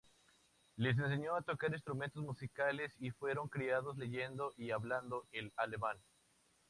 [0.79, 5.99] Les enseñó a tocar instrumentos musicales y fueron criados leyendo y hablando el alemán.